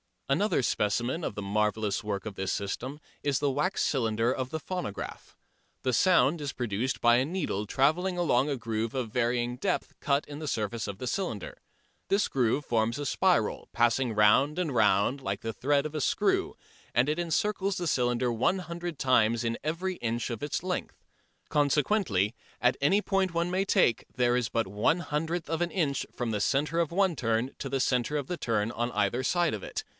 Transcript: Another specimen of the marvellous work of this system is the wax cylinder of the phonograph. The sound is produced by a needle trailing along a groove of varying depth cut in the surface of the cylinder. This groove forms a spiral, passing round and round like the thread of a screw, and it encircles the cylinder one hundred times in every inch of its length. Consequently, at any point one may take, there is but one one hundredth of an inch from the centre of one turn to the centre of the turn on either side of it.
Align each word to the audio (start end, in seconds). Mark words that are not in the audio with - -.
Another 0.27 0.63
specimen 0.63 1.25
of 1.25 1.35
the 1.35 1.41
marvellous 1.41 2.05
work 2.05 2.25
of 2.25 2.35
this 2.35 2.53
system 2.53 3.01
is 3.21 3.37
the 3.39 3.51
wax 3.51 3.83
cylinder 3.83 4.31
of 4.31 4.49
the 4.49 4.61
phonograph. 4.61 5.35
The 5.83 5.91
sound 5.91 6.39
is 6.39 6.53
produced 6.53 7.01
by 7.01 7.17
a 7.17 7.25
needle 7.25 7.65
trailing 7.67 8.17
along 8.17 8.49
a 8.49 8.55
groove 8.55 8.95
of 8.95 9.11
varying 9.11 9.57
depth 9.57 9.93
cut 9.99 10.25
in 10.27 10.39
the 10.39 10.47
surface 10.47 10.87
of 10.87 10.97
the 10.99 11.05
cylinder. 11.05 11.61
This 12.07 12.29
groove 12.29 12.65
forms 12.65 12.97
a 12.97 13.05
spiral, 13.05 13.67
passing 13.73 14.15
round 14.15 14.57
and 14.57 14.73
round 14.73 15.19
like 15.21 15.41
the 15.41 15.51
thread 15.53 15.85
of 15.85 15.93
a 15.93 16.01
screw, 16.01 16.55
and 16.95 17.09
it 17.09 17.19
encircles 17.19 17.75
the 17.75 17.85
cylinder 17.85 18.31
one 18.31 18.59
hundred 18.59 18.97
times 18.97 19.43
in 19.43 19.57
every 19.65 19.95
inch 19.95 20.29
of 20.29 20.41
its 20.41 20.63
length. 20.63 21.03
Consequently, 21.49 22.33
at 22.61 22.77
any 22.79 23.01
point 23.01 23.33
one 23.35 23.51
may 23.51 23.65
take, 23.65 24.05
there 24.15 24.37
is 24.37 24.47
but 24.47 24.65
one 24.65 24.77
one 24.77 24.99
hundredth 25.07 25.49
of 25.49 25.61
an 25.61 25.71
inch 25.71 26.05
from 26.11 26.31
the 26.31 26.39
centre 26.41 26.79
of 26.79 26.91
one 26.91 27.17
turn 27.17 27.51
to 27.59 27.67
the 27.67 27.81
centre 27.81 28.15
of 28.15 28.27
the 28.27 28.37
turn 28.37 28.71
on 28.71 28.91
either 28.93 29.23
side 29.23 29.53
of 29.53 29.61
it. 29.61 29.83